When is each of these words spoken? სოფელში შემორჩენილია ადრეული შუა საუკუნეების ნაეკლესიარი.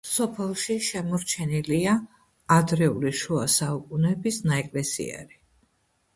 სოფელში 0.09 0.77
შემორჩენილია 0.85 1.93
ადრეული 2.57 3.13
შუა 3.21 3.45
საუკუნეების 3.59 4.43
ნაეკლესიარი. 4.49 5.41